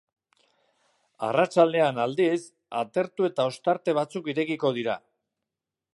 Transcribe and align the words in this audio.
Arratsaldean, 1.27 2.01
aldiz, 2.05 2.39
atertu 2.81 3.27
eta 3.31 3.47
ostarte 3.53 3.97
batzuk 3.99 4.31
irekiko 4.35 4.77
dira. 4.79 5.01